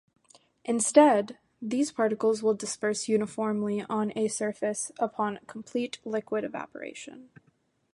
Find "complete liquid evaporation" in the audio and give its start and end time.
5.45-7.29